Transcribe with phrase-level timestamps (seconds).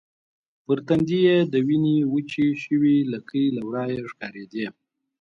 [0.65, 4.65] پر تندي يې د وینې وچې شوې لکې له ورایه ښکارېدې.